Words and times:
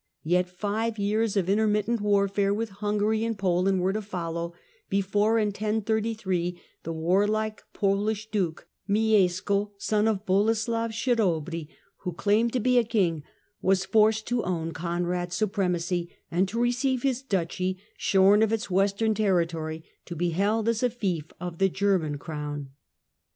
Yet 0.23 0.49
five 0.49 0.97
years 0.97 1.37
of 1.37 1.47
intermittent 1.47 2.01
warfare 2.01 2.55
with 2.55 2.69
Hungary 2.81 3.23
and 3.23 3.37
Poland 3.37 3.81
were 3.81 3.93
to 3.93 4.01
follow 4.01 4.55
before, 4.89 5.37
in 5.37 5.49
1033, 5.49 6.59
the 6.81 6.91
warlike 6.91 7.61
Polish 7.71 8.31
duke, 8.31 8.67
Miesco, 8.89 9.73
son 9.77 10.07
of 10.07 10.25
Boleslav 10.25 10.89
Chabry, 10.89 11.69
who 11.97 12.13
claimed 12.13 12.51
to 12.53 12.59
be 12.59 12.79
a 12.79 12.83
king, 12.83 13.21
was 13.61 13.85
forced 13.85 14.25
to 14.25 14.43
own 14.43 14.71
Conrad's 14.71 15.35
supremacy, 15.35 16.09
and 16.31 16.47
to 16.49 16.59
receive 16.59 17.03
his 17.03 17.21
duchy, 17.21 17.77
shorn 17.95 18.41
of 18.41 18.51
its 18.51 18.71
western 18.71 19.13
territory, 19.13 19.83
to 20.05 20.15
be 20.15 20.31
held 20.31 20.67
as 20.67 20.81
a 20.81 20.89
fief 20.89 21.25
of 21.39 21.59
the 21.59 21.69
German 21.69 22.17
crown. 22.17 22.71